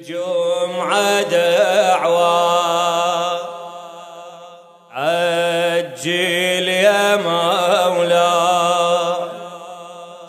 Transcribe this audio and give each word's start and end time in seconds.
الجمعة 0.00 1.22
دعوة. 1.22 2.60
عجل 4.92 6.68
يا 6.68 7.16
مولا. 7.16 8.30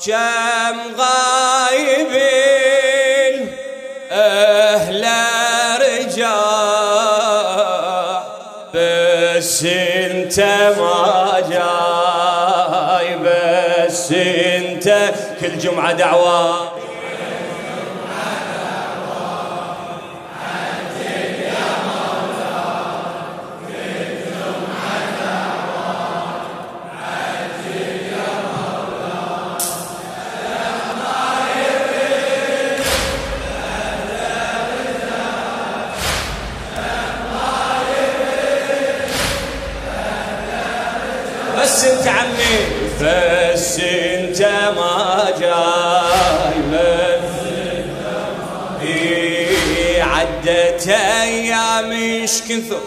كم 0.05 0.77
غايبين 0.99 2.35
أهل 4.11 5.05
رجاع 5.81 7.11
بس 8.73 9.63
انت 9.63 10.39
ما 10.77 11.43
جاي 11.49 13.07
بس 13.17 14.11
انت 14.11 14.87
كل 15.41 15.57
جمعة 15.57 15.91
دعوة. 15.91 16.71
بس 41.71 41.83
انت 41.85 42.07
عمي 42.07 42.57
بس 43.01 43.79
انت 43.79 44.41
ما 44.75 45.33
جاي 45.39 46.61
إيه 48.81 50.03
عدت 50.03 50.87
أيام 50.87 51.91
إيش 51.91 52.41
كثر 52.41 52.79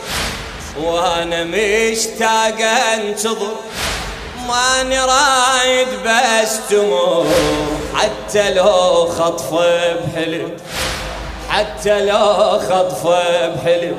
وأنا 0.81 1.44
مشتاق 1.44 2.61
أنتظر. 2.94 3.56
ماني 4.48 5.00
رايد 5.00 5.89
بس 6.06 6.59
تمر 6.70 7.27
حتى 7.94 8.55
لو 8.55 9.06
خطف 9.06 9.55
بحلم. 9.55 10.50
حتى 11.48 12.06
لو 12.06 12.59
خطف 12.59 13.06
بحلم. 13.06 13.98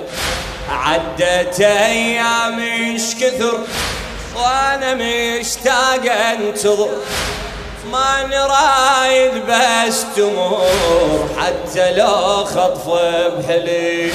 عدت 0.69 1.59
أيام 1.59 2.59
إيش 2.59 3.15
كثر 3.15 3.59
وأنا 4.35 4.93
مشتاق 4.93 6.11
انتظر. 6.31 6.89
ماني 7.91 8.37
رايد 8.37 9.31
بس 9.47 10.05
تمر 10.15 11.29
حتى 11.37 11.91
لو 11.91 12.45
خطف 12.45 12.87
بحلي 13.37 14.11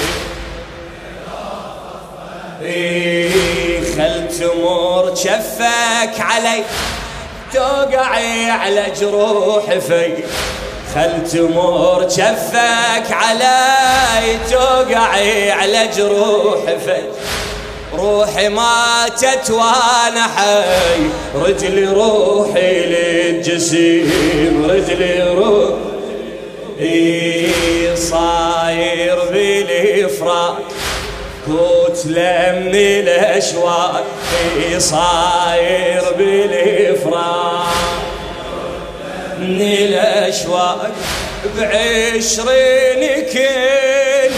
إيه 2.62 3.80
خل 3.96 4.28
تمر 4.38 5.14
شفك 5.14 6.20
علي. 6.20 6.64
توقعي 7.54 8.50
على 8.50 8.86
جروح 9.00 9.64
في. 9.64 10.24
خل 10.94 11.30
تمر 11.32 12.08
شفك 12.08 13.12
علي. 13.12 14.38
توقعي 14.50 15.50
على 15.50 15.88
جروح 15.96 16.64
في. 16.84 17.02
روحي 18.00 18.48
ماتت 18.48 19.50
وأنا 19.50 20.26
حي. 20.36 21.02
رجلي 21.34 21.86
روحي 21.86 22.86
للجسيم 22.86 24.66
رجلي 24.70 25.34
روحي 25.34 26.96
صاير 27.96 29.18
بالإفراق. 29.32 30.58
كتلة 31.46 32.52
من 32.64 32.74
الاشواق 32.74 34.04
صاير 34.78 36.02
بالإفراق. 36.18 37.74
من 39.38 39.60
الاشواق 39.60 40.90
بعشرين 41.56 43.02
كل 43.32 44.34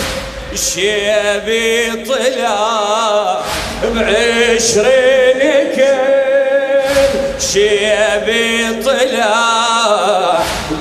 شيبي 0.55 2.05
طلع 2.05 3.41
بعشرين 3.85 5.41
كل 5.77 7.41
شيبي 7.41 8.83
طلع 8.85 10.39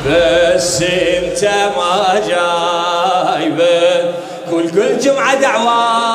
بس 0.07 0.81
انت 0.81 1.43
ما 1.77 2.21
جايبه. 2.27 4.11
كل 4.51 4.69
كل 4.69 4.99
جمعة 4.99 5.35
دعواي 5.35 6.10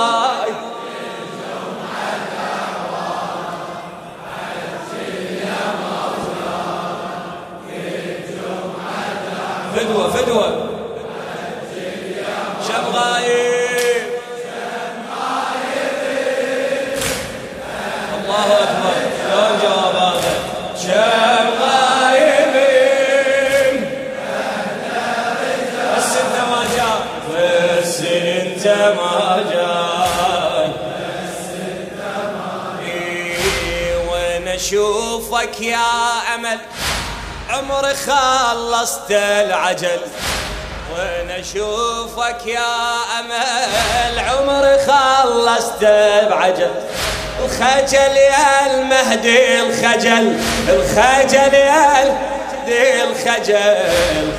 انت 28.66 28.98
ما 28.98 29.44
جاي. 29.52 30.16
اشوفك 34.56 35.60
يا 35.60 35.78
أمل. 36.34 36.58
عمري 37.50 37.94
خلصت 37.94 39.10
العجل. 39.10 40.00
وين 40.92 41.30
اشوفك 41.30 42.46
يا 42.46 42.94
أمل. 43.20 44.18
عمري 44.18 44.78
خلصت 44.78 45.84
بعجل. 46.30 46.74
الخجل 47.44 48.16
يا 48.16 48.66
المهدي 48.66 49.60
الخجل. 49.60 50.40
الخجل 50.68 51.54
يا 51.54 52.02
المهدي 52.02 53.02
الخجل. 53.02 53.76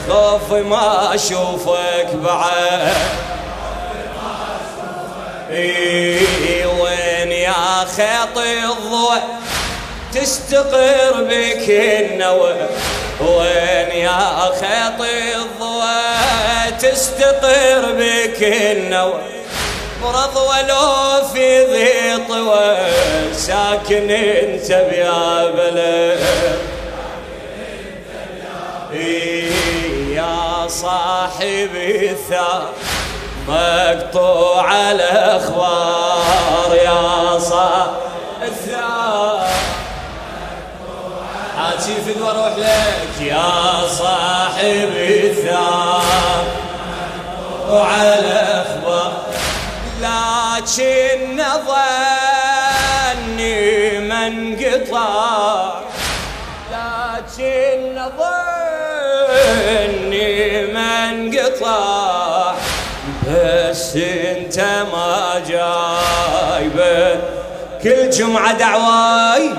خوفي 0.10 0.62
ما 0.62 1.16
أشوفك 1.16 2.08
بعد. 2.14 2.94
إيه 5.52 6.66
وين 6.66 7.32
يا 7.32 7.86
خيط 7.98 8.38
الضوء؟ 8.38 9.22
تستقر 10.14 11.24
بك 11.24 11.70
النوى. 11.70 12.56
وين 13.22 13.90
يا 13.92 14.52
خيط 14.62 15.02
الضوء؟ 15.36 15.88
تستقر 16.80 17.82
بك 17.92 18.44
النوى. 18.44 19.22
مرض 20.02 20.36
ولو 20.36 21.26
في 21.34 21.66
ذي 21.66 22.26
طوى 22.28 22.78
ساكن 23.34 24.12
انت 24.12 24.72
بيا 24.72 25.46
بلد. 25.46 26.20
إيه 28.94 29.52
يا 30.16 30.68
صاحبي 30.68 32.10
الثار. 32.12 32.70
مقطوع 33.48 34.92
الاخبار 34.92 36.76
يا 36.86 37.40
صاحب 37.40 37.92
الثار 38.44 39.48
حاجي 41.58 41.94
وأروح 42.22 42.58
لك 42.58 43.22
يا 43.22 43.88
صاحب 43.88 44.90
الثار 44.98 46.44
وعلى 47.70 48.66
أخبار 48.66 49.14
لكن 50.02 51.44
ظني 53.28 54.00
من 54.00 54.56
قطع 54.56 55.74
لكن 56.72 58.02
ظني 59.78 60.66
من 60.66 61.14
قطع 61.38 62.07
بس 62.07 62.07
انت 63.98 64.60
ما 64.94 65.42
جايبه. 65.48 67.20
كل 67.84 68.10
جمعة 68.10 68.58
دعواي 68.58 69.50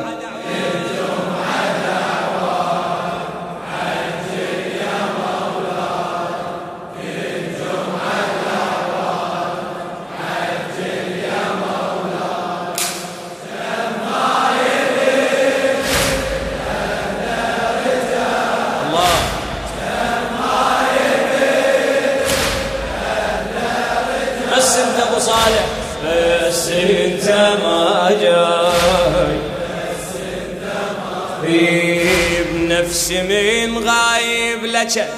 بنفس 31.42 33.10
من 33.10 33.88
غايب 33.88 34.64
لك. 34.64 35.08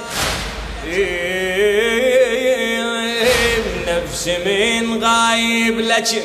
بنفس 3.87 4.29
من 4.47 5.05
غايب 5.05 5.81
لك. 5.81 6.25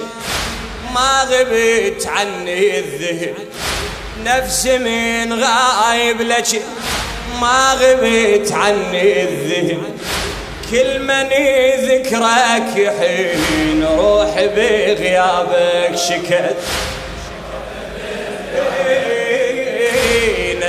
ما 0.94 1.28
غبت 1.30 2.08
عني 2.08 2.80
الذهب 2.80 3.36
نفس 4.26 4.66
من 4.66 5.44
غايب 5.44 6.22
لك. 6.22 6.62
ما 7.42 7.74
غبت 7.74 8.52
عني 8.52 9.24
الذهب 9.24 9.84
كل 10.72 11.00
من 11.00 11.30
ذكرك 11.90 12.94
حين 13.00 13.84
روح 13.84 14.34
بغيابك 14.56 15.96
شكت. 15.96 16.56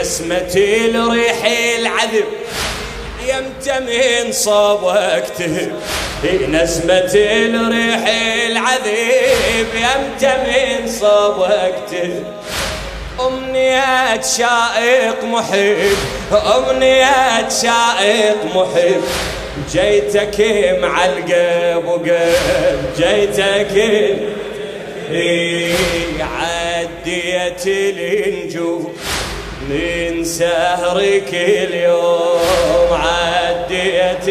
نسمة 0.06 0.55
الريح 0.56 1.44
العذب 1.79 2.25
يمت 3.29 3.70
من 3.70 4.32
صوبك 4.32 5.25
تهب 5.38 5.73
نسمة 6.50 7.11
الريح 7.14 8.05
العذب 8.47 9.67
يمت 9.75 10.25
من 10.25 10.88
صوبك 11.00 11.75
تهب 11.91 12.25
أمنية 13.26 14.20
شائق 14.23 15.25
محب 15.25 15.97
أمنية 16.32 17.49
شائق 17.62 18.44
محب. 18.55 19.02
جيتك 19.73 20.41
معلقة 20.81 21.79
بقلب 21.79 22.35
جيتك 22.97 23.73
عديت 26.20 27.67
الانجوم 27.67 28.93
من 29.61 30.25
سهرك 30.25 31.31
اليوم 31.32 32.91
عديت 32.93 34.29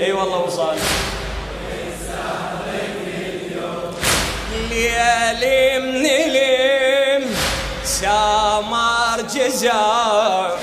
إي 0.00 0.12
والله 0.12 0.38
وصال 0.38 0.76
من 0.76 1.92
سهرك 2.06 2.96
اليوم 3.18 3.94
ليالي 4.70 5.78
من 5.78 6.06
اليم 6.06 7.36
سامر 7.84 9.20
جزاء. 9.34 10.58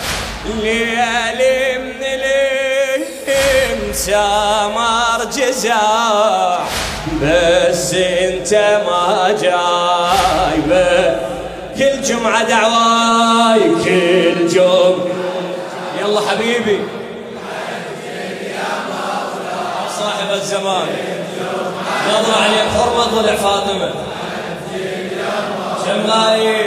ليالي 0.45 1.77
من 1.77 2.03
اليم 2.03 3.93
سامر 3.93 5.23
جزاء. 5.37 6.67
بس 7.21 7.93
انت 7.93 8.53
ما 8.87 9.37
جاي 9.41 10.57
كل 10.61 11.06
جمعة 12.07 12.43
دعواي 12.43 13.59
كل 13.83 14.47
جمعة. 14.47 14.95
يلا 16.01 16.21
حبيبي. 16.29 16.79
صاحب 19.99 20.33
الزمان. 20.33 20.87
نظر 22.09 22.33
عليك 22.43 22.67
حرمة 22.77 23.21
ضلع 23.21 23.35
فاطمة. 23.35 23.91
شمغايب. 25.85 26.66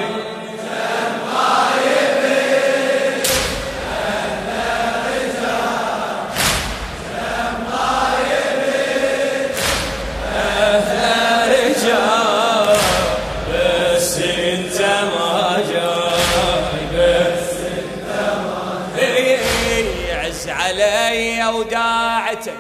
وداعتك. 21.61 22.55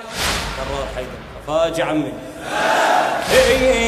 كرر 0.57 0.87
حيدر 0.95 1.83
عمي. 1.83 2.13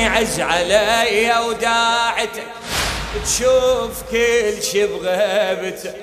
عز 0.07 0.41
علي 0.41 1.35
وداعتك. 1.49 2.49
تشوف 3.25 4.03
كل 4.11 4.63
شي 4.63 4.87
بغيبتك. 4.87 5.95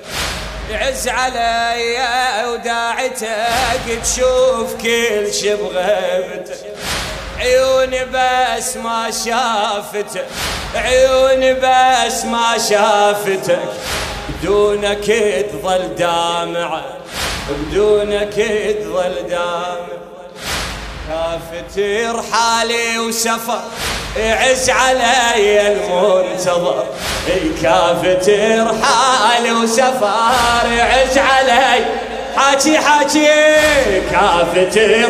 عز 0.72 1.08
علي 1.08 1.98
وداعتك. 2.48 4.00
تشوف 4.04 4.74
كل 4.82 5.34
شي 5.34 5.56
بغيبتك. 5.56 6.60
عيوني 7.40 8.06
بس 8.06 8.78
ما 8.78 9.12
شافتك. 9.12 10.28
عيوني 10.76 11.54
بس 11.54 12.26
ما 12.26 12.58
شافتك. 12.70 13.60
دونك 14.44 15.06
تظل 15.52 15.96
دامعة. 15.96 16.86
بدونك 17.50 18.34
تظل 18.84 19.28
دام. 19.30 19.88
كافتر 21.10 22.24
حالي 22.32 23.00
وسفر 23.00 23.62
عز 24.18 24.70
علي 24.70 25.68
المنتظر. 25.72 26.86
كافتر 27.62 28.76
حالي 28.84 29.52
وسفر 29.52 30.68
عز 30.80 31.18
علي. 31.18 31.86
حاكي 32.36 32.78
حاكي 32.78 33.28
كافتر 34.12 35.10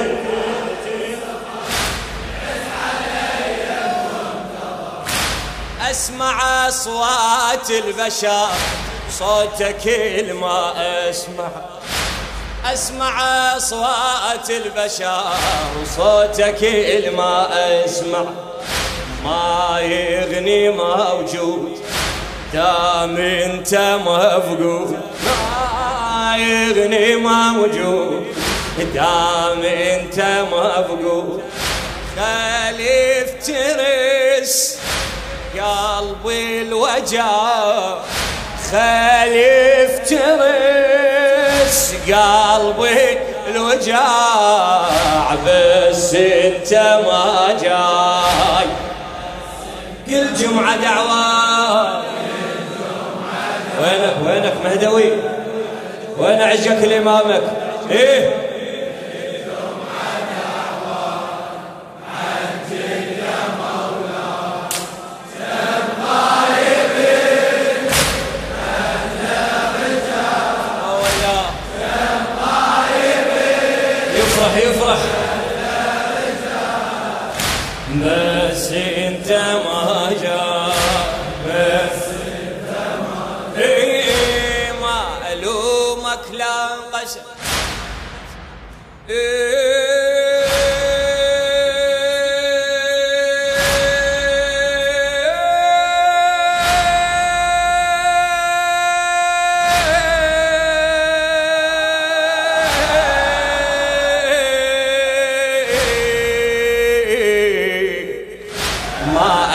أسمع 5.92 6.68
أصوات 6.68 7.70
البشر 7.70 8.48
صوتك 9.20 9.86
ما 10.42 10.74
أسمع. 11.10 11.50
أسمع 12.66 13.22
أصوات 13.58 14.50
البشر 14.50 15.24
وصوتك 15.82 16.64
ما 17.18 17.48
أسمع. 17.86 18.26
ما 19.24 19.80
يغني 19.80 20.70
موجود 20.70 21.80
دام 22.54 23.18
أنت 23.18 23.76
مفقود. 24.06 25.00
ما 25.26 26.38
يغني 26.38 27.16
موجود 27.16 28.26
دام 28.94 29.62
أنت 29.64 30.46
مفقود. 30.52 31.44
خليف 32.16 33.48
ترس 33.48 34.78
قلبي 35.54 36.62
الوجع 36.62 37.30
خليف 38.72 40.10
ترس 41.70 41.94
قلبي 41.94 43.18
الوجاع 43.48 44.82
بس 45.46 46.16
انت 46.16 46.74
ما 47.06 47.58
جاي. 47.62 48.70
كل 50.08 50.34
جمعة 50.34 50.78
دعوة. 50.78 52.04
وينك؟ 53.82 54.16
وينك؟ 54.26 54.54
مهدوي. 54.64 55.12
وين 56.18 56.42
عجك 56.42 56.84
الإمامك؟ 56.84 57.42
إيه؟ 57.92 58.49
لا 86.32 86.68
قسم 86.94 87.22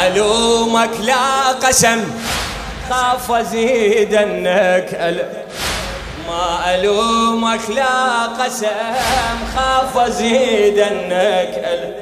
الومك 0.07 1.01
لا 1.01 1.49
قسم 1.53 2.05
خاف 2.91 3.31
ازيدنك 3.31 4.89
ألم. 4.95 5.64
ما 6.29 6.75
الومك 6.75 7.71
لا 7.71 8.27
قسم 8.27 8.95
خاف 9.57 9.99
ازيدنك 9.99 11.63
ألم 11.65 11.95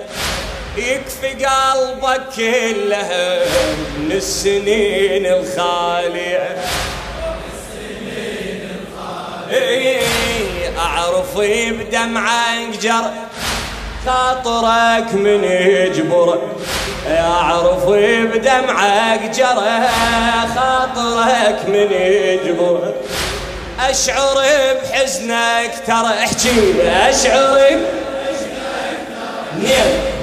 يكفي 0.76 1.44
قلبك 1.44 2.22
كله 2.36 3.10
من 3.98 4.12
السنين 4.12 5.26
الخالية. 5.26 6.56
أعرف 10.78 11.38
بدمعك 11.38 12.78
جر 12.82 13.10
خاطرك 14.06 15.14
من 15.14 15.44
يجبر. 15.44 16.38
أعرف 17.08 17.84
بدمعك 18.34 19.30
جرى 19.36 19.88
خاطرك 20.56 21.58
من 21.68 21.92
يجبر. 21.92 22.94
أشعر 23.80 24.44
بحزنك 24.82 25.72
ترى 25.86 26.14
احكي 26.24 26.74
أشعر 26.86 27.78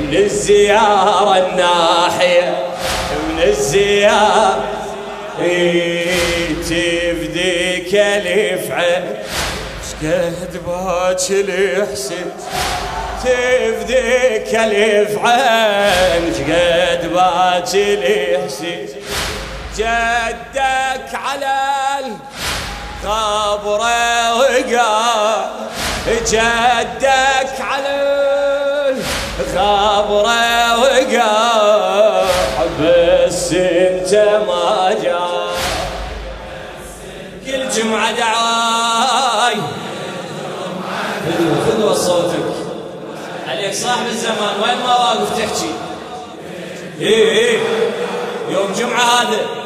من 0.01 0.13
الزيارة 0.13 1.37
الناحية 1.37 2.67
من 3.29 3.41
الزيارة. 3.43 4.79
تفديك 6.69 7.95
الفعل 7.95 9.17
شقد 9.91 10.61
باكي 10.67 11.41
الحسن 11.41 12.29
تفديك 13.23 14.55
الفعل 14.55 16.33
شقد 16.37 17.13
باكي 17.13 17.93
الحسن 17.93 18.85
جدك 19.77 21.09
على 21.13 21.57
القبر 23.03 23.79
وقال 24.39 24.79
جدك 26.25 27.55
على 27.59 28.95
خبره 29.55 30.79
وقع 30.79 32.23
بس 32.81 33.53
انت 33.53 34.13
ما 34.47 34.95
جاء. 35.03 35.49
كل 37.45 37.69
جمعة 37.69 38.11
دعواي 38.11 39.55
خذوا 41.65 41.93
صوتك. 41.93 42.35
عليك 43.47 43.73
صاحب 43.73 44.07
الزمان. 44.07 44.61
وين 44.63 44.77
ما 44.83 44.95
واقف 44.95 45.37
تحكي. 45.37 45.71
إيه 46.99 47.29
إيه. 47.29 47.59
يوم 48.49 48.73
جمعة 48.77 49.01
هذا. 49.01 49.58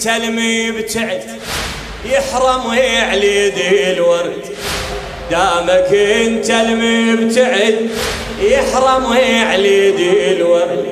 انت 0.00 0.06
المبتعد 0.06 1.22
يحرم 2.04 2.66
ويعلي 2.66 3.48
ذي 3.50 3.90
الورد. 3.90 4.44
دامك 5.30 5.92
انت 5.92 6.50
المبتعد 6.50 7.90
يحرم 8.40 9.10
ويعلي 9.10 9.90
ذي 9.90 10.32
الورد. 10.32 10.86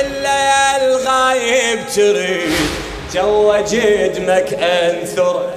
إلا 0.00 0.86
الغايب 0.86 1.78
تريد 1.96 2.52
تو 3.14 3.54
جدمك 3.70 4.54
أنثر. 4.54 5.50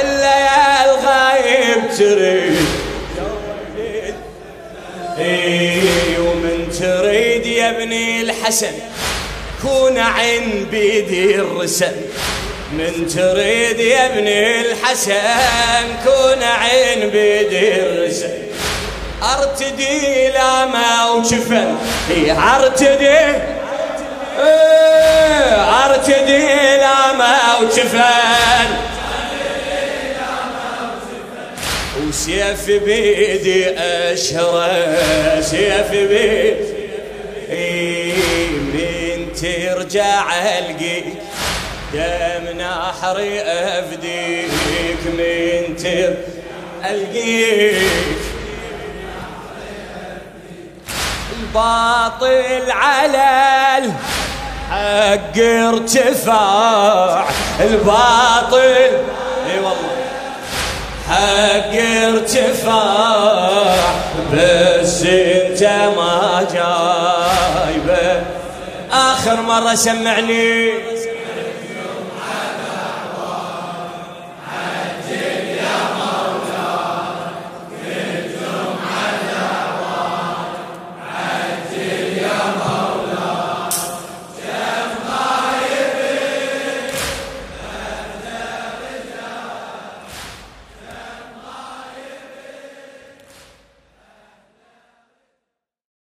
إلا 0.00 0.38
يا 0.38 0.84
الغايب 0.84 1.82
تريد 1.98 2.66
إي 5.18 5.82
ومن 6.18 6.68
تريد 6.80 7.46
يا 7.46 7.70
ابني 7.70 8.20
الحسن 8.20 8.72
كون 9.62 9.98
عين 9.98 10.66
بيدي 10.70 11.34
الرسم. 11.34 11.92
من 12.72 13.06
تريد 13.16 13.80
يا 13.80 14.06
ابني 14.06 14.60
الحسن 14.60 15.86
كون 16.04 16.42
عين 16.42 17.10
بيدي 17.10 17.82
الرسم. 17.82 18.30
أرتدي 19.22 20.28
لا 20.28 20.66
ما 20.66 21.10
وشفن. 21.10 21.76
أرتدي. 22.30 23.18
أرتدي 25.84 26.46
لا 26.76 27.12
ما 27.12 27.56
وشفن. 27.62 28.68
وسيف 32.08 32.70
بيدي 32.84 33.68
اشهره 33.78 35.40
سيف 35.40 35.90
بيدي. 35.90 36.78
ترجع 39.42 40.24
القيك 40.58 41.14
دم 41.92 42.58
نحري 42.58 43.40
أفديك 43.40 45.02
من 45.06 45.76
تر 45.76 46.14
ألقيك. 46.90 48.18
الباطل 51.40 52.70
على 52.70 53.28
الحق 53.78 55.38
ارتفاع. 55.38 57.26
الباطل. 57.60 58.90
إي 59.50 59.56
والله. 59.56 59.94
حق 61.08 61.74
ارتفاع. 62.06 63.76
بس 64.32 65.02
أنت 65.02 65.62
ما 65.96 66.46
جايبه. 66.52 68.37
آخر 68.98 69.40
مرة 69.40 69.74
سمعني. 69.74 70.70